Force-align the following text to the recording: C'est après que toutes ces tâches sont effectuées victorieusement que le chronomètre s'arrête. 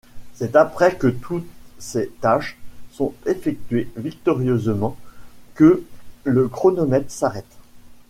C'est 0.33 0.55
après 0.55 0.95
que 0.97 1.05
toutes 1.05 1.45
ces 1.77 2.07
tâches 2.21 2.57
sont 2.89 3.13
effectuées 3.27 3.87
victorieusement 3.95 4.97
que 5.53 5.83
le 6.23 6.47
chronomètre 6.47 7.11
s'arrête. 7.11 7.53